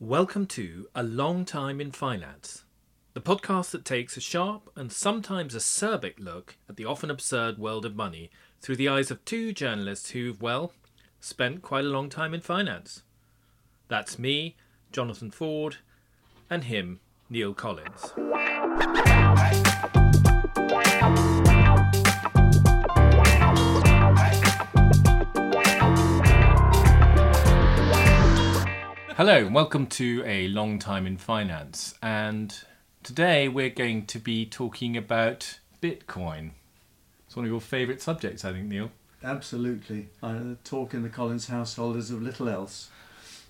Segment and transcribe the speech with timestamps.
[0.00, 2.62] Welcome to A Long Time in Finance,
[3.14, 7.84] the podcast that takes a sharp and sometimes acerbic look at the often absurd world
[7.84, 8.30] of money
[8.60, 10.72] through the eyes of two journalists who've, well,
[11.18, 13.02] spent quite a long time in finance.
[13.88, 14.54] That's me,
[14.92, 15.78] Jonathan Ford,
[16.48, 18.12] and him, Neil Collins.
[29.18, 31.96] Hello, and welcome to A Long Time in Finance.
[32.00, 32.56] And
[33.02, 36.52] today we're going to be talking about Bitcoin.
[37.26, 38.92] It's one of your favourite subjects, I think, Neil.
[39.24, 40.10] Absolutely.
[40.22, 42.90] I talk in the Collins household as of little else.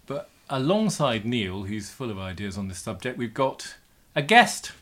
[0.06, 3.76] But alongside Neil, who's full of ideas on this subject, we've got
[4.16, 4.72] a guest,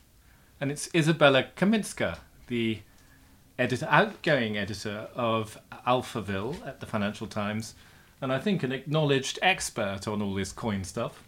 [0.60, 2.78] and it's Isabella Kaminska, the
[3.58, 7.74] editor, outgoing editor of Alphaville at the Financial Times,
[8.20, 11.22] and I think an acknowledged expert on all this coin stuff.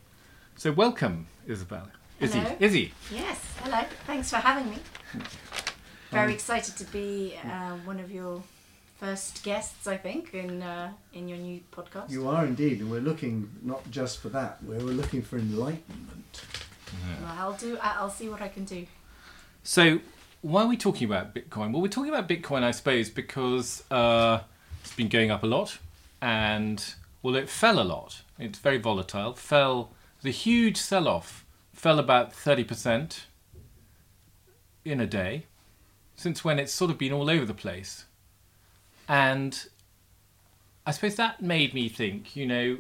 [0.57, 1.91] So welcome, Isabella.
[2.21, 2.39] Izzy.
[2.41, 2.57] Hello.
[2.59, 2.93] Izzy.
[3.13, 3.83] Yes, hello.
[4.07, 4.77] Thanks for having me.
[6.11, 8.43] Very excited to be uh, one of your
[8.99, 12.11] first guests, I think, in uh, in your new podcast.
[12.11, 16.43] You are indeed, and we're looking not just for that, we're looking for enlightenment.
[17.23, 17.79] Well, I'll do.
[17.81, 18.87] I- I'll see what I can do.
[19.63, 20.01] So,
[20.41, 21.73] why are we talking about Bitcoin?
[21.73, 24.41] Well, we're talking about Bitcoin, I suppose, because uh,
[24.83, 25.79] it's been going up a lot,
[26.21, 28.23] and well, it fell a lot.
[28.39, 29.35] It's very volatile.
[29.35, 31.45] Fell the huge sell-off.
[31.73, 33.27] Fell about thirty percent
[34.85, 35.47] in a day.
[36.17, 38.07] Since when it's sort of been all over the place,
[39.09, 39.69] and
[40.85, 42.35] I suppose that made me think.
[42.35, 42.79] You know,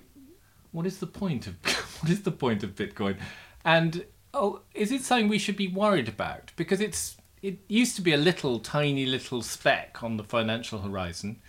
[0.73, 1.55] what is the point of
[2.01, 3.19] what is the point of Bitcoin?
[3.65, 6.53] And oh, is it something we should be worried about?
[6.57, 11.41] Because it's it used to be a little tiny little speck on the financial horizon,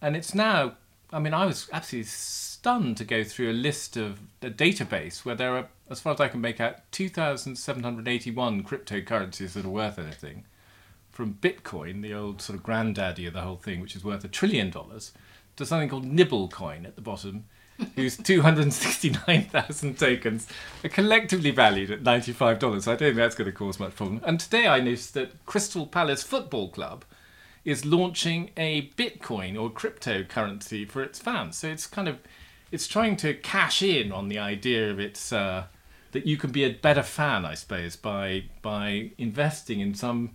[0.00, 0.76] and it's now.
[1.12, 5.34] I mean, I was absolutely stunned to go through a list of a database where
[5.34, 9.54] there are, as far as I can make out, two thousand seven hundred eighty-one cryptocurrencies
[9.54, 10.44] that are worth anything.
[11.10, 14.28] From Bitcoin, the old sort of granddaddy of the whole thing, which is worth a
[14.28, 15.12] trillion dollars,
[15.56, 17.44] to something called Nibble Coin at the bottom,
[17.96, 20.46] whose 269,000 tokens
[20.84, 22.82] are collectively valued at $95.
[22.82, 24.20] So I don't think that's going to cause much problem.
[24.24, 27.04] And today I noticed that Crystal Palace Football Club
[27.64, 31.58] is launching a Bitcoin or cryptocurrency for its fans.
[31.58, 32.18] So it's kind of
[32.72, 35.64] it's trying to cash in on the idea of its uh,
[36.12, 40.30] that you can be a better fan, I suppose, by by investing in some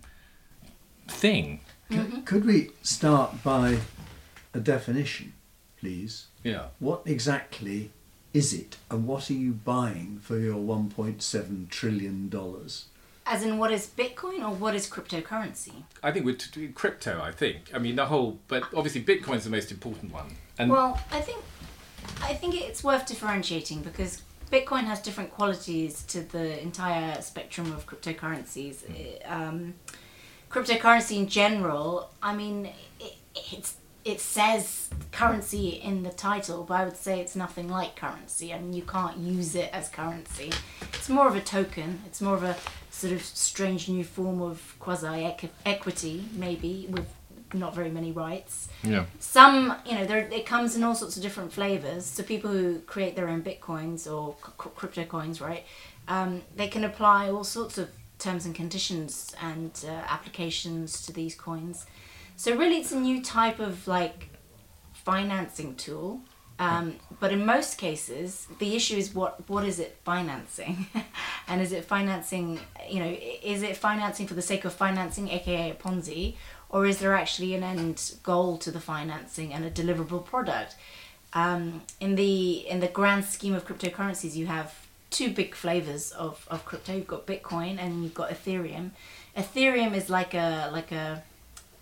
[1.08, 1.60] thing.
[1.90, 3.78] C- Could we start by
[4.54, 5.32] a definition,
[5.78, 6.26] please?
[6.42, 6.66] Yeah.
[6.78, 7.90] What exactly
[8.32, 12.28] is it, and what are you buying for your $1.7 trillion?
[13.28, 15.82] As in, what is Bitcoin or what is cryptocurrency?
[16.02, 17.20] I think we're t- crypto.
[17.20, 17.70] I think.
[17.74, 20.36] I mean, the whole, but obviously Bitcoin's the most important one.
[20.58, 21.42] And Well, I think
[22.22, 27.86] I think it's worth differentiating because Bitcoin has different qualities to the entire spectrum of
[27.86, 28.76] cryptocurrencies.
[29.28, 29.74] Um,
[30.50, 32.66] cryptocurrency in general, I mean,
[33.00, 33.14] it,
[33.52, 33.76] it's
[34.06, 38.54] it says currency in the title, but I would say it's nothing like currency.
[38.54, 40.52] I mean, you can't use it as currency.
[40.94, 42.02] It's more of a token.
[42.06, 42.56] It's more of a
[42.90, 45.34] sort of strange new form of quasi
[45.64, 47.06] equity, maybe with
[47.52, 51.22] not very many rights yeah, some you know there it comes in all sorts of
[51.22, 55.64] different flavors so people who create their own bitcoins or c- crypto coins right
[56.08, 57.88] um, they can apply all sorts of
[58.18, 61.86] terms and conditions and uh, applications to these coins
[62.36, 64.28] so really it's a new type of like
[64.92, 66.20] financing tool.
[66.58, 70.86] Um, but in most cases the issue is what what is it financing?
[71.48, 72.58] And is it financing
[72.88, 76.34] you know is it financing for the sake of financing aka a ponzi
[76.68, 80.76] or is there actually an end goal to the financing and a deliverable product?
[81.34, 84.74] Um, in the in the grand scheme of cryptocurrencies you have
[85.10, 86.94] two big flavors of, of crypto.
[86.94, 88.90] You've got bitcoin and you've got ethereum.
[89.36, 91.22] Ethereum is like a like a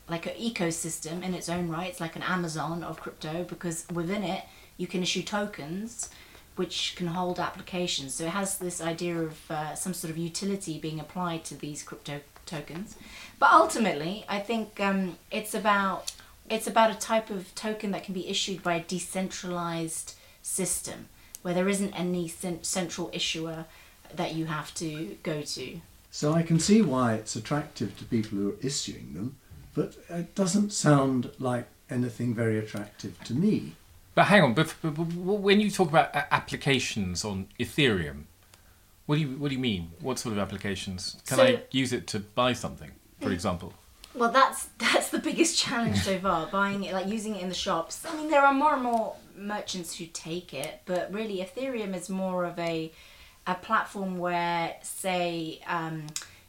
[0.08, 1.88] like an ecosystem in its own right.
[1.88, 4.44] It's like an Amazon of crypto because within it
[4.76, 6.10] you can issue tokens
[6.56, 8.14] which can hold applications.
[8.14, 11.82] So it has this idea of uh, some sort of utility being applied to these
[11.82, 12.96] crypto tokens.
[13.38, 16.12] But ultimately, I think um, it's about
[16.48, 21.08] it's about a type of token that can be issued by a decentralized system
[21.40, 22.28] where there isn't any
[22.62, 23.64] central issuer
[24.14, 25.80] that you have to go to.
[26.10, 29.36] So I can see why it's attractive to people who are issuing them,
[29.74, 33.72] but it doesn't sound like anything very attractive to me.
[34.14, 34.54] but hang on.
[34.54, 38.24] But, but, but when you talk about applications on Ethereum,
[39.06, 39.90] what do you what do you mean?
[40.00, 41.16] What sort of applications?
[41.26, 43.74] Can So- I use it to buy something, for example?
[44.14, 46.46] Well, that's that's the biggest challenge so far.
[46.46, 48.04] Buying it, like using it in the shops.
[48.08, 52.08] I mean, there are more and more merchants who take it, but really, Ethereum is
[52.08, 52.92] more of a
[53.46, 56.06] a platform where, say, um,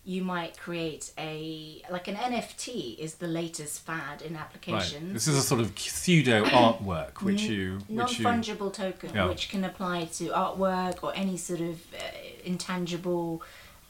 [0.07, 4.41] you might create a like an NFT is the latest fad in Right.
[4.41, 5.13] applications.
[5.13, 9.25] This is a sort of pseudo artwork which you non which you fungible token, Yeah.
[9.27, 12.01] which can apply to artwork or any sort of uh,
[12.43, 13.41] intangible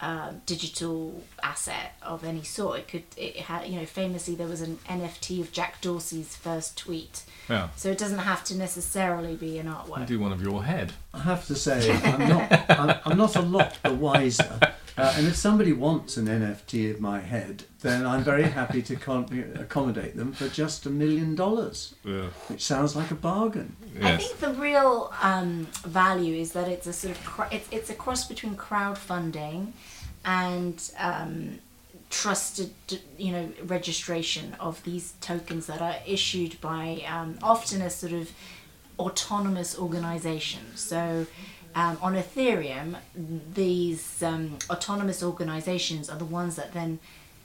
[0.01, 2.79] uh, digital asset of any sort.
[2.79, 6.77] It could, it had, you know, famously there was an NFT of Jack Dorsey's first
[6.77, 7.69] tweet, yeah.
[7.77, 10.05] so it doesn't have to necessarily be an You artwork.
[10.05, 10.91] do one of your head.
[11.13, 14.59] I have to say, I'm not, I'm, I'm not a lot the wiser.
[14.97, 18.95] Uh, and if somebody wants an NFT of my head, then I'm very happy to
[18.95, 22.27] con- accommodate them for just a million dollars, Yeah.
[22.47, 23.75] which sounds like a bargain.
[24.01, 27.89] I think the real um, value is that it's a sort of cr- it's, it's
[27.89, 29.73] a cross between crowdfunding
[30.23, 31.59] and um,
[32.09, 32.71] trusted
[33.17, 38.31] you know registration of these tokens that are issued by um, often a sort of
[38.97, 40.61] autonomous organization.
[40.75, 41.25] So
[41.75, 42.95] um, on Ethereum,
[43.53, 46.99] these um, autonomous organizations are the ones that then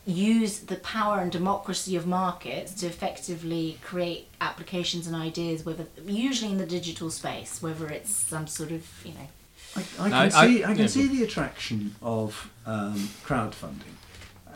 [0.07, 6.53] use the power and democracy of markets to effectively create applications and ideas, whether usually
[6.53, 9.29] in the digital space, whether it's some sort of you know.
[9.77, 12.95] I, I can I- I- see, I, can yeah, see the attraction of um,
[13.25, 13.95] crowdfunding,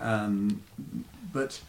[0.00, 0.62] um,
[1.32, 1.61] but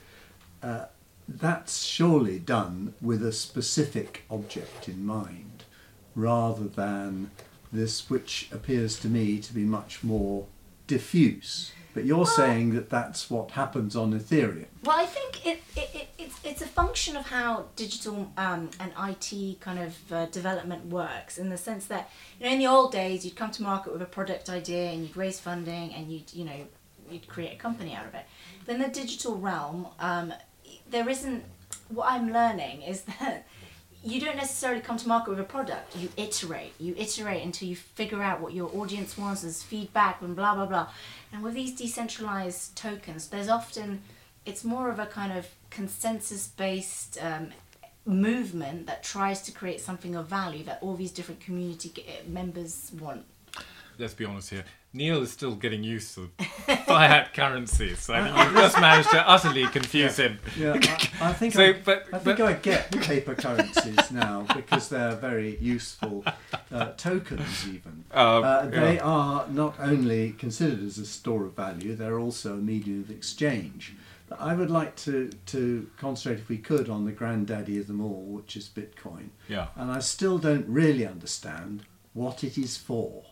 [0.64, 0.86] uh,
[1.28, 5.64] that's surely done with a specific object in mind,
[6.16, 7.30] rather than
[7.76, 10.46] this, which appears to me to be much more
[10.88, 11.72] diffuse.
[11.96, 14.66] But you're saying that that's what happens on Ethereum.
[14.84, 18.92] Well, I think it, it, it it's, it's a function of how digital um, and
[19.08, 22.92] IT kind of uh, development works in the sense that, you know, in the old
[22.92, 26.34] days, you'd come to market with a product idea and you'd raise funding and you'd,
[26.34, 26.68] you know,
[27.10, 28.26] you'd create a company out of it.
[28.66, 30.34] Then the digital realm, um,
[30.90, 31.46] there isn't,
[31.88, 33.48] what I'm learning is that
[34.06, 35.96] you don't necessarily come to market with a product.
[35.98, 36.74] You iterate.
[36.80, 40.68] You iterate until you figure out what your audience wants as feedback and blah blah
[40.68, 40.88] blah.
[41.34, 44.02] And with these decentralized tokens, there's often
[44.46, 47.50] it's more of a kind of consensus-based um,
[48.06, 51.92] movement that tries to create something of value that all these different community
[52.28, 53.26] members want.
[53.98, 54.66] Let's be honest here.
[54.96, 56.30] Neil is still getting used to
[56.86, 58.00] fiat currencies.
[58.00, 60.40] So I think you've just managed to utterly confuse him.
[60.58, 60.80] Yeah,
[61.20, 64.88] I, I think So, I, but- I think but- I get paper currencies now because
[64.88, 66.24] they're very useful
[66.72, 67.68] uh, tokens.
[67.68, 69.02] Even Uh, uh, they yeah.
[69.04, 73.94] are not only considered as a store of value; they're also a medium of exchange.
[74.30, 78.00] But I would like to to concentrate, if we could, on the granddaddy of them
[78.00, 79.30] all, which is Bitcoin.
[79.50, 79.68] Yeah.
[79.76, 81.84] And I still don't really understand
[82.14, 83.24] what it is for.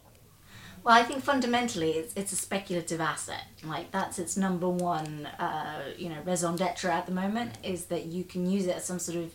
[0.83, 3.45] Well, I think fundamentally it's, it's a speculative asset.
[3.63, 8.07] Like that's its number one, uh, you know, raison d'etre at the moment is that
[8.07, 9.33] you can use it as some sort of,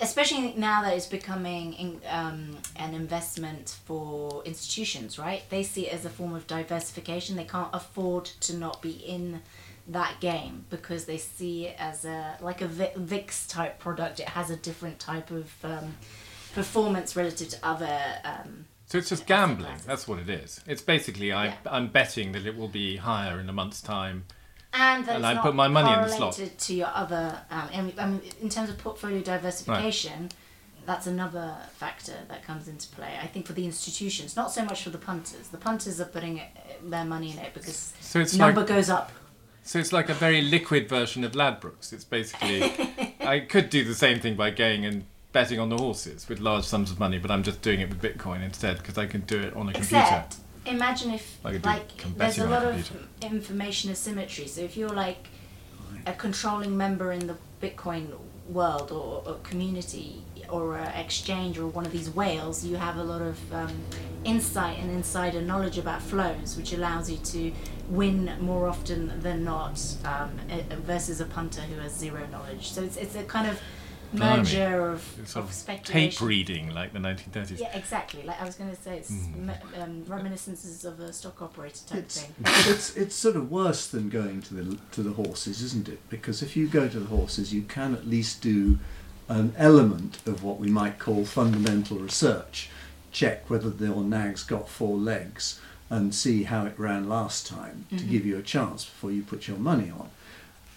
[0.00, 5.42] especially now that it's becoming in, um, an investment for institutions, right?
[5.48, 7.36] They see it as a form of diversification.
[7.36, 9.40] They can't afford to not be in
[9.88, 14.20] that game because they see it as a like a VIX type product.
[14.20, 15.94] It has a different type of um,
[16.54, 18.00] performance relative to other.
[18.24, 19.76] Um, So it's just gambling.
[19.86, 20.60] That's what it is.
[20.66, 21.54] It's basically I, Yeah.
[21.66, 24.24] I'm betting that it will be higher in a month's time.
[24.72, 26.40] and And I put my money in the slot.
[26.58, 27.40] to your other.
[27.50, 30.30] Um, I mean, in terms of portfolio diversification,
[30.86, 33.18] that's another factor that comes into play.
[33.22, 35.48] I think for the institutions, not so much for the punters.
[35.48, 36.48] The punters are putting it,
[36.82, 39.10] their money in it because So it's number like goes up.
[39.62, 41.92] so it's like a very liquid version of Ladbrokes.
[41.92, 42.62] It's basically
[43.20, 46.64] I could do the same thing by going and betting on the horses with large
[46.64, 49.38] sums of money, but I'm just doing it with Bitcoin instead because I can do
[49.40, 49.98] it on a computer.
[49.98, 54.46] Except, imagine if Like do like there's a betting on a lot of information asymmetry.
[54.46, 55.28] So if you're like
[56.06, 58.06] a controlling member in the Bitcoin
[58.48, 63.02] world or, or community or a exchange or one of these whales, you have a
[63.02, 63.74] lot of um,
[64.22, 67.50] insight and insider knowledge about flows, which allows you to
[67.88, 70.30] win more often than not um,
[70.82, 72.70] versus a punter who has zero knowledge.
[72.70, 73.60] So it's, it's a kind of.
[74.12, 76.10] Merger of, It's sort of of speculation.
[76.10, 77.58] tape reading like the 1930s.
[77.60, 78.22] Yeah, exactly.
[78.22, 81.98] Like I was going to say, it's me- um, reminiscences of a stock operator type
[82.00, 82.34] It's, thing.
[82.72, 85.98] it's it's sort of worse than going to the to the horses, isn't it?
[86.10, 88.78] Because if you go to the horses, you can at least do
[89.28, 92.68] an element of what we might call fundamental research.
[93.10, 98.02] Check whether your nag's got four legs and see how it ran last time to
[98.04, 100.10] give you a chance before you put your money on.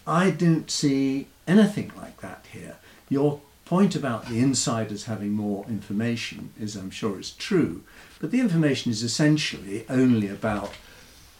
[0.06, 2.76] I don't see anything like that here.
[3.08, 7.82] Your point about the insiders having more information is, I'm sure, is true,
[8.20, 10.72] but the information is essentially only about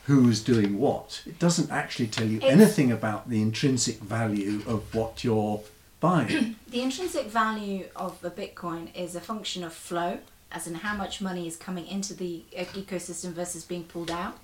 [0.05, 1.23] who's doing what.
[1.27, 5.61] It doesn't actually tell you It's- anything about the intrinsic value of what you're
[6.01, 6.57] buying.
[6.71, 10.19] The intrinsic value of a Bitcoin is a function of flow
[10.53, 14.37] as in how much money is coming into the e- ecosystem versus being pulled out.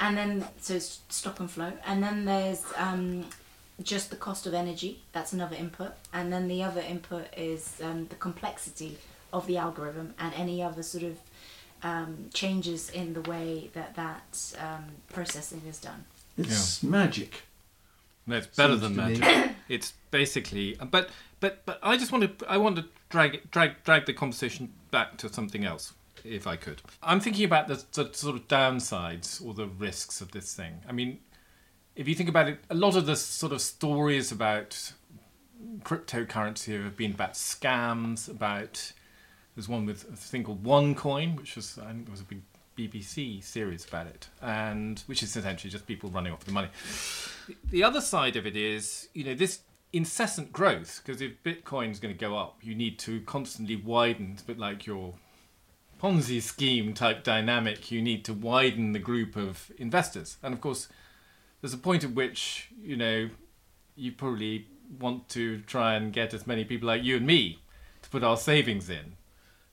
[0.00, 1.72] And then, so it's stock and flow.
[1.86, 3.24] And then there's um,
[3.82, 5.92] just the cost of energy, that's another input.
[6.12, 8.98] And then the other input is um, the complexity
[9.32, 11.18] of the algorithm and any other sort of
[11.82, 16.04] um, changes in the way that that um, processing is done.
[16.36, 17.42] It's magic.
[18.26, 19.18] No, it's better Seems than to me.
[19.18, 19.56] magic.
[19.68, 24.06] it's basically, but but but I just want to I want to drag drag drag
[24.06, 25.94] the conversation back to something else,
[26.24, 26.82] if I could.
[27.02, 30.80] I'm thinking about the, the sort of downsides or the risks of this thing.
[30.88, 31.20] I mean,
[31.98, 34.92] if you think about it, a lot of the sort of stories about
[35.80, 38.30] cryptocurrency have been about scams.
[38.30, 38.92] About
[39.56, 42.42] there's one with a thing called OneCoin, which was I think there was a big
[42.78, 46.68] BBC series about it, and which is essentially just people running off the money.
[47.70, 49.62] The other side of it is, you know, this
[49.92, 54.30] incessant growth, because if Bitcoin's going to go up, you need to constantly widen.
[54.34, 55.14] It's a bit like your
[56.00, 57.90] Ponzi scheme type dynamic.
[57.90, 60.86] You need to widen the group of investors, and of course,
[61.60, 63.30] there's a point at which you know
[63.96, 64.66] you probably
[64.98, 67.60] want to try and get as many people like you and me
[68.02, 69.16] to put our savings in.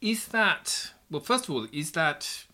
[0.01, 1.21] Is that well?
[1.21, 2.45] First of all, is that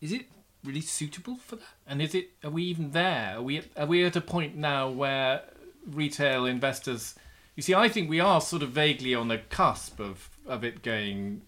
[0.00, 0.26] is it
[0.64, 1.64] really suitable for that?
[1.86, 2.30] And is it?
[2.44, 3.34] Are we even there?
[3.36, 3.62] Are we?
[3.76, 5.42] Are we at a point now where
[5.86, 7.14] retail investors?
[7.54, 10.82] You see, I think we are sort of vaguely on the cusp of of it
[10.82, 11.42] going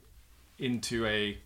[0.59, 1.39] into a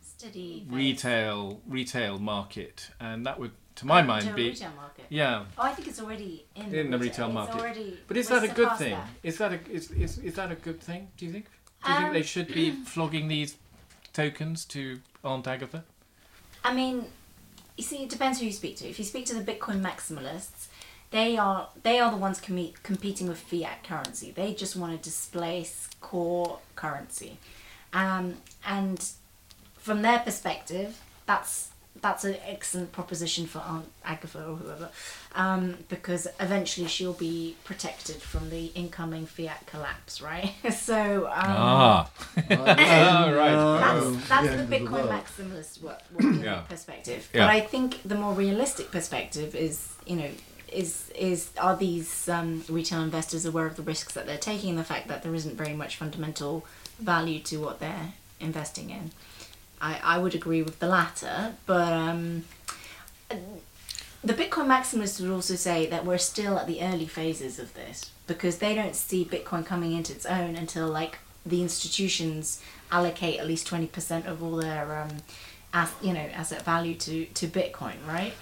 [0.00, 0.66] Steady.
[0.68, 5.04] retail retail market, and that would, to my mind, to be retail market.
[5.08, 5.44] yeah.
[5.58, 8.08] Oh, I think it's already in the, In the retail It's market.
[8.08, 8.90] But is that a good thing?
[8.92, 9.08] that.
[9.22, 11.08] Is that a is, is, is that a good thing?
[11.16, 11.46] Do you think?
[11.84, 13.56] Do you think Um, they should be flogging these
[14.12, 15.84] tokens to Aunt Agatha?
[16.64, 17.06] I mean,
[17.76, 18.88] you see, it depends who you speak to.
[18.88, 20.66] If you speak to the Bitcoin maximalists,
[21.10, 24.30] they are they are the ones com- competing with fiat currency.
[24.30, 27.38] They just want to displace core currency,
[27.92, 28.36] um,
[28.66, 29.04] and
[29.74, 31.70] from their perspective, that's
[32.00, 34.88] that's an excellent proposition for Aunt Agatha or whoever,
[35.34, 40.52] um, because eventually she'll be protected from the incoming fiat collapse, right?
[40.72, 42.10] so um, Ah.
[42.36, 43.80] oh, right.
[43.80, 46.60] that's, that's the Bitcoin maximalist wo- wo- Yeah.
[46.68, 47.28] perspective.
[47.32, 47.46] Yeah.
[47.46, 50.30] But I think the more realistic perspective is, you know,
[50.72, 54.78] is is are these um, retail investors aware of the risks that they're taking and
[54.78, 56.64] the fact that there isn't very much fundamental
[56.98, 59.10] value to what they're investing in.
[59.82, 62.44] I, I would agree with the latter, but um,
[64.22, 68.12] the Bitcoin maximalists would also say that we're still at the early phases of this
[68.28, 72.62] because they don't see Bitcoin coming into its own until like the institutions
[72.92, 75.16] allocate at least twenty percent of all their um,
[75.74, 78.34] as, you know asset value to to Bitcoin, right?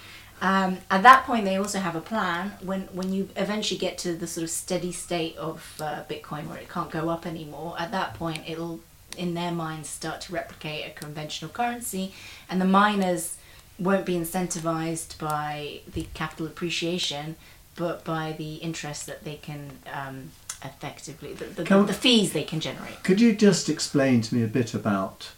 [0.42, 2.52] Um, at that point, they also have a plan.
[2.62, 6.58] When when you eventually get to the sort of steady state of uh, Bitcoin where
[6.58, 8.80] it can't go up anymore, at that point it'll
[9.16, 12.14] in their minds start to replicate a conventional currency,
[12.48, 13.36] and the miners
[13.78, 17.36] won't be incentivized by the capital appreciation,
[17.76, 20.30] but by the interest that they can um,
[20.62, 23.02] effectively the, the, Can- the fees they can generate.
[23.02, 25.32] Could you just explain to me a bit about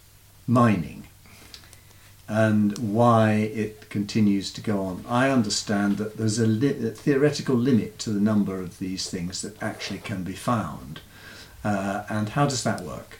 [0.46, 1.06] mining
[2.28, 5.04] and why it continues to go on?
[5.08, 9.42] I understand that there's a, li- a theoretical limit to the number of these things
[9.42, 11.00] that actually can be found.
[11.62, 13.18] Uh, and how does that work?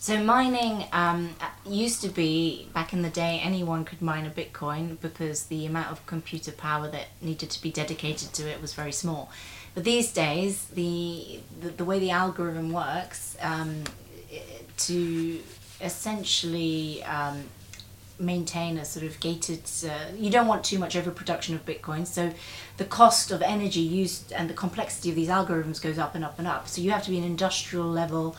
[0.00, 4.98] So mining um, used to be back in the day anyone could mine a Bitcoin
[4.98, 8.92] because the amount of computer power that needed to be dedicated to it was very
[8.92, 9.30] small.
[9.74, 13.84] But these days, the the, the way the algorithm works um,
[14.78, 15.40] to
[15.82, 17.44] essentially um,
[18.18, 19.64] maintain a sort of gated.
[19.84, 22.32] Uh, you don't want too much overproduction of Bitcoin, so
[22.78, 26.38] the cost of energy used and the complexity of these algorithms goes up and up
[26.38, 26.68] and up.
[26.68, 28.34] So you have to be an industrial level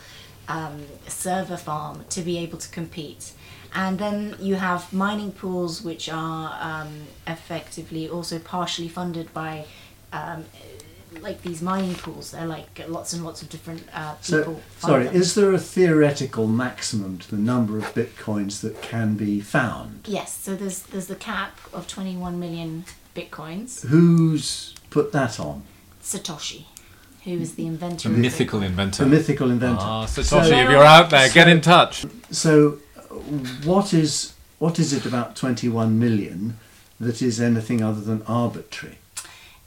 [0.48, 3.34] um, server farm to be able to compete.
[3.74, 9.66] And then you have mining pools which are um, effectively also partially funded by.
[10.12, 10.46] Um,
[11.20, 14.62] like these mining pools, they're like lots and lots of different uh, people.
[14.78, 15.16] So, sorry, them.
[15.16, 20.06] is there a theoretical maximum to the number of bitcoins that can be found?
[20.08, 23.86] Yes, so there's there's the cap of 21 million bitcoins.
[23.88, 25.64] Who's put that on?
[26.02, 26.66] Satoshi,
[27.24, 28.10] who is the inventor.
[28.10, 28.66] A mythical Bitcoin.
[28.66, 29.04] inventor.
[29.04, 29.82] The mythical inventor.
[29.84, 32.06] Ah, So- Satoshi, if you're out there, get in touch.
[32.32, 33.02] So, uh,
[33.66, 36.58] what is what is it about 21 million
[37.00, 38.98] that is anything other than arbitrary?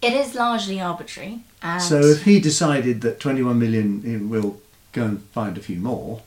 [0.00, 1.40] It is largely arbitrary.
[1.62, 4.61] And So, if he decided that 21 million he will
[4.92, 6.20] go and find a few more,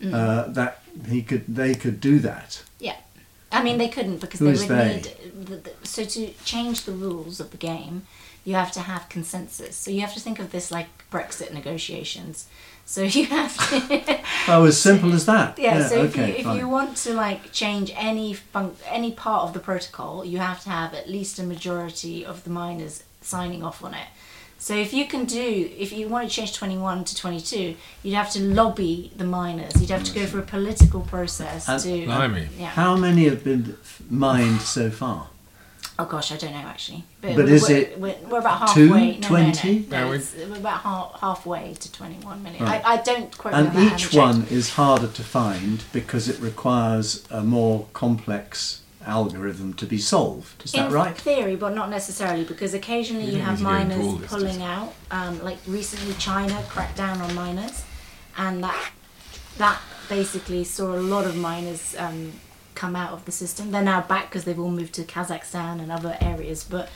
[0.00, 0.12] Mm.
[0.14, 2.62] uh, that he could, they could do that.
[2.78, 2.96] yeah,
[3.50, 4.94] I mean they couldn't because Who they would they?
[4.96, 5.46] need.
[5.48, 8.02] The, the, so to change the rules of the game,
[8.46, 9.76] you have to have consensus.
[9.76, 12.46] So you have to think of this like Brexit negotiations.
[12.86, 14.20] So you have to.
[14.48, 15.58] Oh, as simple as that.
[15.58, 16.56] Yeah, so if, okay, you, if fine.
[16.58, 20.70] you want to like change any func- any part of the protocol, you have to
[20.70, 24.06] have at least a majority of the miners signing off on it.
[24.58, 27.74] So if you can do, if you want to change 21 to 22,
[28.04, 29.72] you'd have to lobby the miners.
[29.80, 32.06] You'd have to go through a political process And- to.
[32.06, 32.46] Blimey.
[32.56, 32.66] Yeah.
[32.68, 33.76] How many have been
[34.08, 35.26] mined so far?
[35.98, 37.04] Oh gosh, I don't know actually.
[37.20, 39.18] But we're, is we're, it We're, we're about two, halfway.
[39.18, 39.78] No, 20?
[39.78, 40.04] No, no, no.
[40.04, 42.62] No, we- it's, we're about half, halfway to 21 million.
[42.64, 42.84] Right.
[42.84, 44.14] I, I don't quote me And on that, I haven't each checked.
[44.14, 50.64] one is harder to find because it requires a more complex algorithm to be solved.
[50.64, 51.16] Is that in right?
[51.16, 54.28] theory, but not necessarily, because occasionally You you, have need to go into all miners
[54.30, 54.94] pulling just- out.
[55.10, 57.84] Um, like recently, China cracked down on miners,
[58.36, 58.90] and that
[59.58, 62.32] that basically saw a lot of miners um,
[62.76, 63.72] come out of the system.
[63.72, 66.62] They're now back because they've all moved to Kazakhstan and other areas.
[66.62, 66.88] But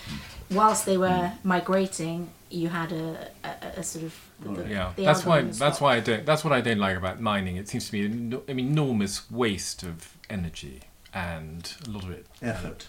[0.50, 1.32] whilst they were mm.
[1.42, 5.42] migrating, you had a, a, a sort of the, Yeah, the that's why.
[5.42, 5.80] That's stopped.
[5.80, 6.25] why I don't.
[6.25, 7.56] That's what I don't like about mining.
[7.56, 10.82] It seems to be an an enormous waste of energy
[11.12, 12.26] and a lot of it.
[12.40, 12.87] Effort.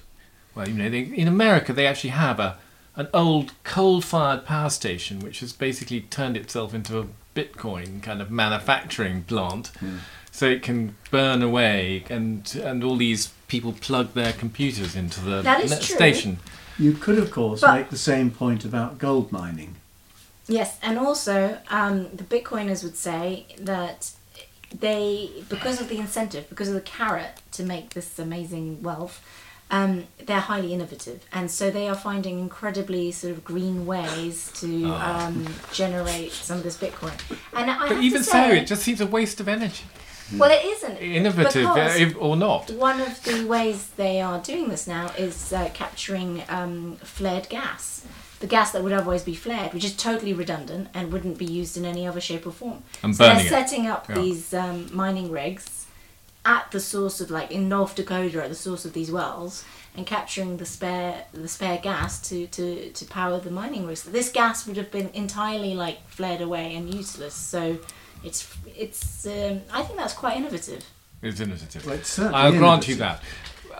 [0.53, 2.57] Well, you know, they, in America they actually have a
[2.95, 8.29] an old coal-fired power station which has basically turned itself into a Bitcoin kind of
[8.29, 9.97] manufacturing plant, hmm.
[10.31, 15.41] So it can burn away, and and all these people plug their computers into the
[15.41, 15.95] That is net true.
[15.95, 16.39] station.
[16.79, 19.75] You could, of course, But- make the same point about gold mining.
[20.47, 24.11] Yes, and also um, the Bitcoiners would say that
[24.77, 29.21] they, because of the incentive, because of the carrot to make this amazing wealth,
[29.69, 34.85] um, they're highly innovative, and so they are finding incredibly sort of green ways to
[34.95, 37.13] um, generate some of this Bitcoin.
[37.53, 37.87] And I.
[37.89, 39.83] But even to so, it just seems a waste of energy.
[40.37, 42.71] Well, it isn't Innovative uh, or not.
[42.71, 48.05] one of the ways they are doing this now is uh, capturing um, flared gas.
[48.39, 51.77] The gas that would otherwise be flared, which is totally redundant and wouldn't be used
[51.77, 52.83] in any other shape or form.
[53.03, 54.15] And so burning they're setting up Yeah.
[54.15, 55.85] these um, mining rigs
[56.43, 59.63] at the source of, like in North Dakota, at the source of these wells,
[59.95, 64.03] and capturing the spare the spare gas to, to, to power the mining rigs.
[64.03, 67.35] This gas would have been entirely like flared away and useless.
[67.35, 67.77] So
[68.23, 70.85] it's it's um, I think that's quite innovative.
[71.21, 71.85] It's innovative.
[71.85, 73.21] Well, it's I'll grant you that.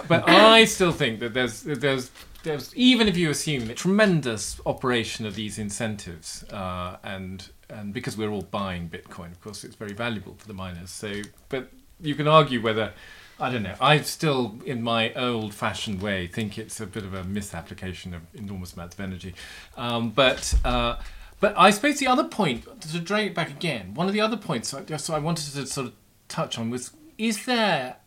[0.07, 2.11] But I still think that there's there's
[2.43, 8.17] there's even if you assume the tremendous operation of these incentives, uh, and and because
[8.17, 10.89] we're all buying Bitcoin, of course, it's very valuable for the miners.
[10.89, 12.93] So, but you can argue whether.
[13.39, 13.73] I don't know.
[13.81, 18.73] I still, in my old-fashioned way, think it's a bit of a misapplication of enormous
[18.73, 19.33] amounts of energy.
[19.75, 20.97] Um, but uh,
[21.41, 23.93] but I suppose the other point to drag it back again.
[23.95, 25.93] One of the other points I, so I wanted to sort of
[26.29, 27.97] touch on was: is there?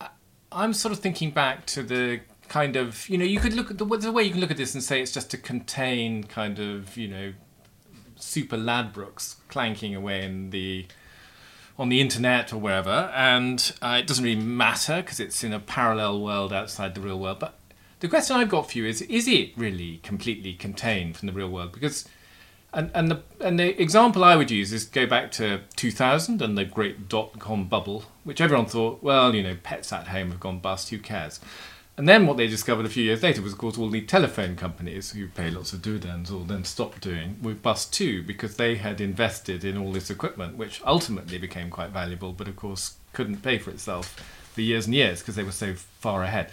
[0.51, 3.79] I'm sort of thinking back to the kind of you know you could look at
[3.79, 6.59] the, the way you can look at this and say it's just to contain kind
[6.61, 7.33] of you know
[8.17, 10.87] super ladbrokes clanking away in the
[11.77, 15.59] on the internet or wherever, and uh, it doesn't really matter because it's in a
[15.59, 17.41] parallel world outside the real world.
[17.41, 17.59] But
[17.99, 21.49] the question I've got for you is: Is it really completely contained from the real
[21.49, 21.73] world?
[21.73, 22.09] Because
[22.75, 26.59] and and the and the example I would use is go back to 2000 and
[26.59, 30.41] the great dot com bubble, which everyone thought, well, you know, pets at home have
[30.41, 30.91] gone bust.
[30.91, 31.41] Who cares?
[31.97, 34.57] And then what they discovered a few years later was, of course, all the telephone
[34.57, 38.75] companies who pay lots of dividends or then stopped doing were bust too because they
[38.75, 43.43] had invested in all this equipment, which ultimately became quite valuable, but of course couldn't
[43.43, 44.17] pay for itself
[44.53, 46.51] for years and years because they were so far ahead.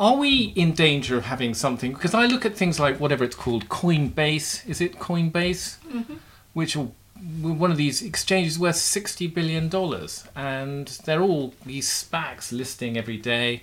[0.00, 1.92] Are we in danger of having something?
[1.92, 4.66] Because I look at things like whatever it's called, Coinbase.
[4.66, 5.76] Is it Coinbase?
[5.92, 6.14] Mm-hmm.
[6.54, 6.94] Which will
[7.42, 13.18] one of these exchanges worth sixty billion dollars, and they're all these SPACs listing every
[13.18, 13.62] day.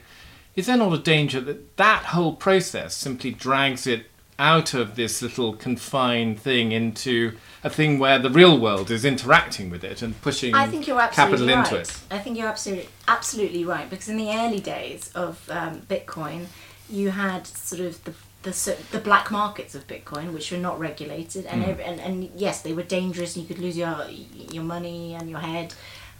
[0.56, 4.06] Is there not a danger that that whole process simply drags it
[4.39, 9.69] out of this little confined thing into a thing where the real world is interacting
[9.69, 11.89] with it and pushing I think you're capital absolutely into right.
[11.89, 12.00] it?
[12.12, 16.45] I think you're absolutely absolutely right because in the early days of um, Bitcoin,
[16.89, 21.45] you had sort of the the, the black markets of Bitcoin, which were not regulated,
[21.47, 21.71] and, Hmm.
[21.71, 24.06] ev and and yes, they were dangerous, and you could lose your
[24.54, 25.73] your money and your head.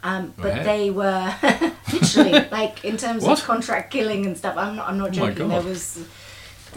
[0.04, 1.34] Um, but they were
[1.94, 3.40] literally like in terms What?
[3.40, 4.58] of contract killing and stuff.
[4.58, 4.90] I'm not.
[4.90, 5.48] I'm not Oh joking.
[5.50, 6.00] there was.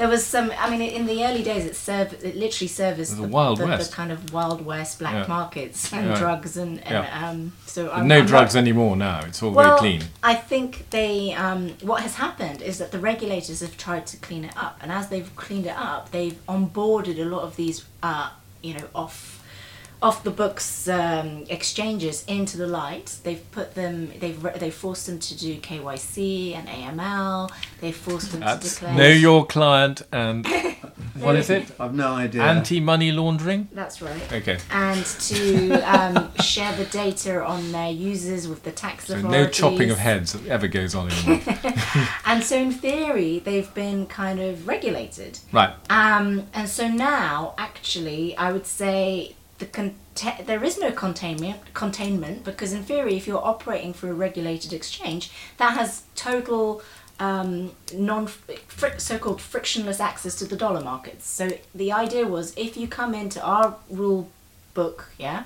[0.01, 0.51] There was some.
[0.59, 2.15] I mean, in the early days, it served.
[2.25, 3.91] It literally serviced The the, Wild the, West.
[3.91, 5.27] the kind of wild west black Yeah.
[5.27, 6.17] markets and Yeah.
[6.19, 7.29] drugs and, and Yeah.
[7.29, 7.53] um.
[7.67, 9.21] So I'm, no I'm not- drugs anymore now.
[9.27, 10.11] It's all well, very clean.
[10.23, 11.35] I think they.
[11.35, 14.91] Um, what has happened is that the regulators have tried to clean it up, and
[14.91, 18.31] as they've cleaned it up, they've onboarded a lot of these, uh,
[18.63, 19.40] you know, off,
[20.03, 23.19] off the books um, exchanges into the light.
[23.23, 24.13] They've put them.
[24.19, 27.51] They've they've forced them to do KYC and AML.
[27.81, 28.95] They've forced them to declare.
[28.95, 30.47] know your client and
[31.19, 31.71] What is it?
[31.79, 32.43] I've no idea.
[32.43, 33.69] Anti-money laundering.
[33.73, 34.33] That's right.
[34.33, 34.59] Okay.
[34.71, 39.31] And to um, share the data on their users with the tax So authorities.
[39.31, 41.41] no chopping of heads that ever goes on anymore.
[42.25, 45.41] And so, in theory, they've been kind of regulated.
[45.53, 45.75] right.
[45.91, 49.95] Um, and so now, actually, I would say the con-
[50.45, 55.31] there is no containment containment because, in theory, if you're operating through a regulated exchange,
[55.59, 56.83] that has total
[57.21, 61.29] um, non fri- so-called frictionless access to the dollar markets.
[61.29, 64.31] So the idea was, if you come into our rule
[64.75, 65.45] book, yeah,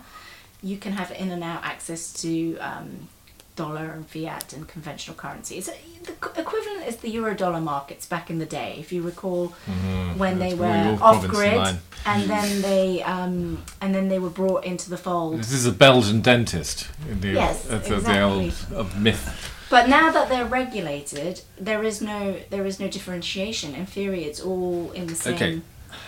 [0.63, 3.09] you can have in and out access to um,
[3.57, 5.57] dollar and fiat and conventional currency.
[5.57, 9.03] It's a, the equivalent is the euro dollar markets back in the day, if you
[9.03, 10.19] recall mm-hmm.
[10.19, 14.91] when they were off grid and then they um, and then they were brought into
[14.91, 15.39] the fold.
[15.39, 16.89] This is a Belgian dentist.
[17.11, 18.53] In the, Yes, uh, that's the exactly.
[18.71, 19.51] old of myth.
[19.71, 23.75] But now that they're regulated, there is no there is no differentiation.
[23.75, 25.61] In theory, it's all in the same Okay.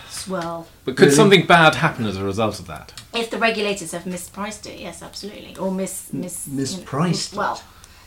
[0.09, 0.67] Swell.
[0.85, 1.15] But could Really?
[1.15, 2.93] something bad happen as a result of that?
[3.13, 7.37] If the regulators have mispriced it, yes, absolutely, or mis mis you know, mispriced it?
[7.37, 7.61] well,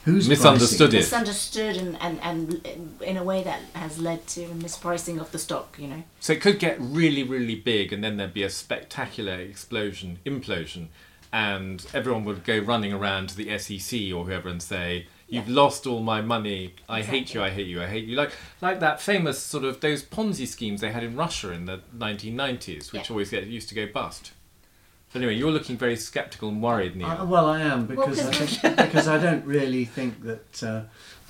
[0.06, 0.96] Who's Misunderstood pricing?
[0.98, 1.02] it.
[1.02, 5.38] misunderstood and, and and in a way that has led to a mispricing of the
[5.38, 5.76] stock.
[5.78, 6.02] You know.
[6.20, 10.86] So it could get really, really big, and then there'd be a spectacular explosion, implosion,
[11.32, 15.54] and everyone would go running around to the SEC or whoever and say, "You've Yeah.
[15.62, 16.74] lost all my money.
[16.88, 17.42] I hate you.
[17.42, 17.82] I hate you.
[17.82, 21.14] I hate you." Like, like that famous sort of those Ponzi schemes they had in
[21.16, 23.12] Russia in the 1990s, which Yeah.
[23.14, 24.32] always get used to go bust.
[25.12, 27.08] But anyway, you're looking very sceptical and worried, Neil.
[27.08, 28.20] Uh, well, I am Well, because
[28.60, 30.82] think, because I don't really think that uh,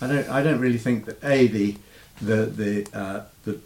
[0.02, 1.76] I don't I don't really think that a the
[2.20, 3.58] the the uh, the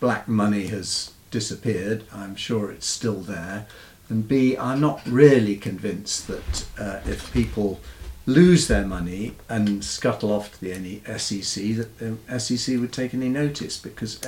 [0.00, 2.04] black money has disappeared.
[2.12, 3.66] I'm sure it's still there,
[4.10, 7.80] and b I'm not really convinced that uh, if people
[8.24, 13.28] lose their money and scuttle off to the SEC that the SEC would take any
[13.28, 14.20] notice because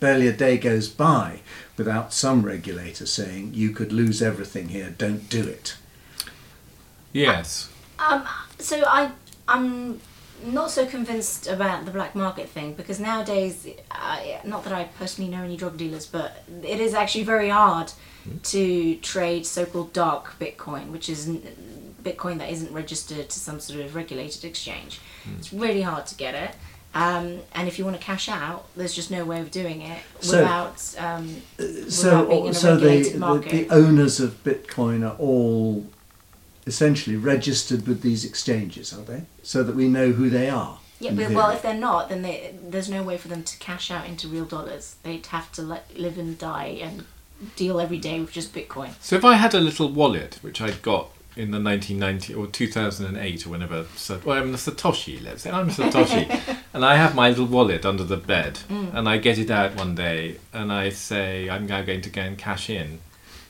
[0.00, 1.40] barely a day goes by
[1.76, 5.76] without some regulator saying you could lose everything here don't do it
[7.12, 7.70] yes.
[7.98, 8.26] Um,
[8.58, 9.10] so I
[9.48, 10.00] I'm
[10.44, 15.30] not so convinced about the black market thing because nowadays, I, not that I personally
[15.30, 17.92] know any drug dealers, but it is actually very hard
[18.44, 23.80] to trade so-called dark Bitcoin, which is n- Bitcoin that isn't registered to some sort
[23.80, 25.00] of regulated exchange.
[25.38, 26.54] It's really hard to get it.
[26.94, 30.00] Um, and if you want to cash out, there's just no way of doing it
[30.20, 31.42] So- without um,
[31.88, 33.50] so being in a so the, regulated the market.
[33.68, 35.86] the owners of Bitcoin are all
[36.66, 39.22] essentially registered with these exchanges, are they?
[39.42, 40.78] So that we know who they are.
[41.00, 43.90] Yeah, but well, if they're not, then they, there's no way for them to cash
[43.90, 44.96] out into real dollars.
[45.04, 47.04] They'd have to let, live and die and
[47.54, 48.90] deal every day with just Bitcoin.
[49.00, 53.46] So if I had a little wallet, which I'd got in the 1990 or 2008
[53.46, 57.28] or whenever, Sa- well, I'm a Satoshi, let's say, I'm Satoshi, and I have my
[57.28, 58.92] little wallet under the bed, mm.
[58.92, 62.22] and I get it out one day, and I say, I'm now going to go
[62.22, 63.00] and cash in.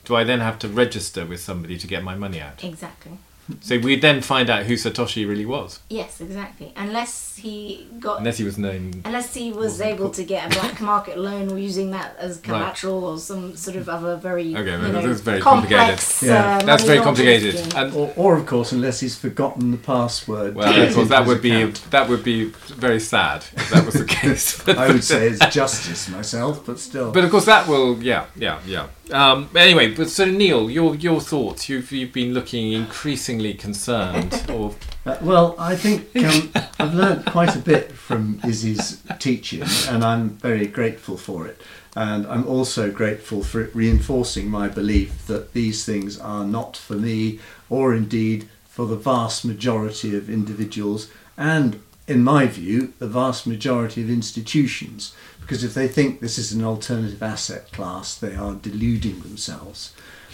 [0.05, 2.63] Do I then have to register with somebody to get my money out?
[2.63, 3.17] Exactly.
[3.61, 6.71] So we'd then find out who Satoshi really was, Yes, exactly.
[6.75, 9.01] Unless he got, unless he was known.
[9.05, 12.37] unless he was able put- to get a black market loan or using that as
[12.39, 16.19] collateral or some sort of other very, Okay, you well, know, that's very complex.
[16.19, 16.27] complicated.
[16.29, 16.57] Yeah.
[16.57, 17.73] Uh, That's very complicated.
[17.75, 20.55] And or, or of course, unless he's forgotten the password.
[20.55, 23.95] well, of course, that his would be that would be very sad if that was
[23.95, 24.67] the case.
[24.67, 27.11] I would say it's justice myself, but still.
[27.11, 28.87] But of course, that will, yeah, yeah, yeah.
[29.11, 31.67] Um, anyway, but so Neil, your your thoughts?
[31.69, 37.55] You've you've been looking increasingly concerned, or Uh, well, I think um, I've learned quite
[37.55, 41.59] a bit from Izzy's teaching, and I'm very grateful for it.
[41.95, 46.95] And I'm also grateful for it reinforcing my belief that these things are not for
[46.95, 53.47] me, or indeed for the vast majority of individuals, and in my view, the vast
[53.47, 55.13] majority of institutions.
[55.49, 59.93] Because if they think this is an alternative asset class, they are deluding themselves.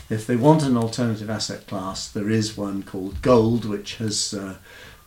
[0.10, 4.56] If they want an alternative asset class, there is one called gold, which has uh,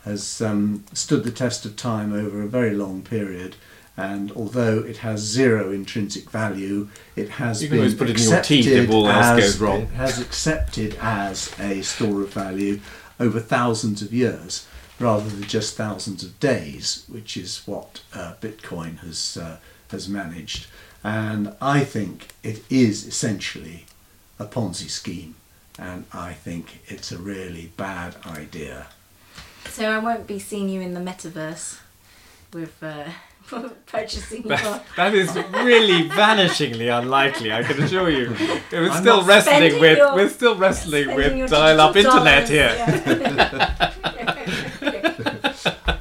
[0.06, 3.56] has um, stood the test of time over a very long period.
[3.98, 8.30] And although it has zero intrinsic value, it has You can been put it in
[8.30, 9.82] your teeth if accepted all else as- goes wrong.
[9.82, 12.80] It has accepted as a store of value
[13.20, 14.66] over thousands of years,
[14.98, 19.58] rather than just thousands of days, which is what uh, Bitcoin has uh,
[19.90, 20.66] has managed.
[21.04, 23.86] And I think it is essentially
[24.38, 25.34] a Ponzi scheme,
[25.78, 28.86] and I think it's a really bad idea.
[29.70, 31.78] So I won't be seeing you in the metaverse
[32.52, 33.04] with uh,
[33.86, 34.56] purchasing your.
[34.56, 37.52] that, that is really vanishingly unlikely.
[37.52, 38.34] I can assure you.
[38.72, 42.74] We're I'm still wrestling with your- we're still wrestling with dial-up internet dollars, here.
[42.76, 43.94] yeah.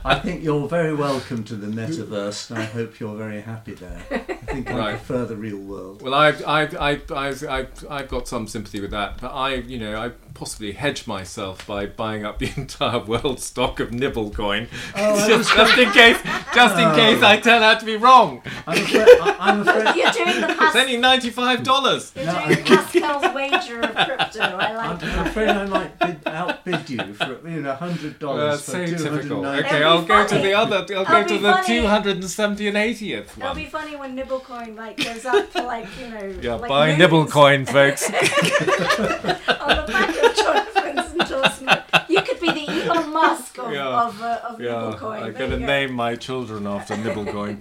[0.05, 4.01] I think you're very welcome to the metaverse, and I hope you're very happy there.
[4.11, 4.17] I
[4.53, 4.89] think I Right.
[4.97, 6.01] prefer the real world.
[6.01, 9.79] Well, I've, I've, I've, I've, I've, I've got some sympathy with that, but I, you
[9.79, 14.67] know, I possibly hedge myself by buying up the entire world stock of nibble coin,
[14.97, 16.17] Oh, just, just in case,
[16.53, 16.95] just in oh.
[16.95, 18.41] case I turn out to be wrong.
[18.67, 19.07] I'm afraid.
[19.21, 22.11] I- I'm afraid You're doing the It's Pas- only ninety-five dollars.
[22.15, 24.39] you're No, doing I- Pascal's wager of crypto.
[24.41, 28.65] I I'm, like I'm afraid I might bid, outbid you for you know hundred dollars
[28.65, 29.45] That's for so two hundred typical.
[29.45, 30.75] Okay, I'll be go to the other.
[30.95, 31.67] I'll go to the funny.
[31.67, 33.45] two hundred and seventy and eightieth one.
[33.51, 36.35] It'll be funny when Nibblecoin like goes up to like you know.
[36.41, 38.03] Yeah, like buy millions nibble folks.
[38.05, 41.81] on the back of Jonathan's endorsement.
[42.09, 43.87] You could be the Elon Musk of Yeah.
[44.07, 45.21] of, uh, of Yeah, Nibblecoin.
[45.23, 45.65] I'm going to go.
[45.65, 47.59] name my children after Nibblecoin.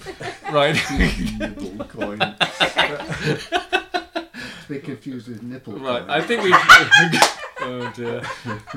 [0.52, 0.76] right.
[1.38, 2.20] nibble coin.
[4.68, 6.10] to be confused with nipple Right, coin.
[6.10, 6.54] I think we've.
[7.60, 8.22] oh dear.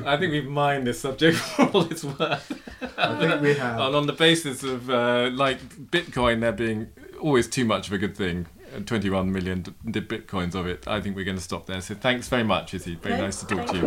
[0.06, 2.52] I think we've mined this subject for all it's worth.
[2.96, 3.78] I think we have.
[3.80, 6.88] And on the basis of, uh, like, Bitcoin there being
[7.20, 10.88] always too much of a good thing, uh, 21 million d- d- Bitcoins of it,
[10.88, 11.80] I think we're going to stop there.
[11.82, 12.94] So thanks very much, Izzy.
[12.94, 13.86] Very No, nice to talk thank to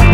[0.00, 0.05] you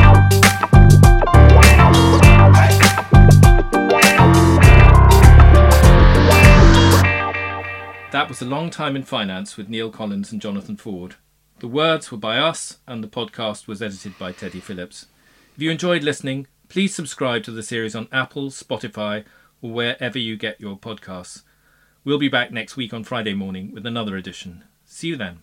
[8.12, 11.14] That was A Long Time in Finance with Neil Collins and Jonathan Ford.
[11.60, 15.06] The words were by us, and the podcast was edited by Teddy Phillips.
[15.56, 19.24] If you enjoyed listening, please subscribe to the series on Apple, Spotify,
[19.62, 21.42] or wherever you get your podcasts.
[22.04, 24.64] We'll be back next week on Friday morning with another edition.
[24.84, 25.38] See you then.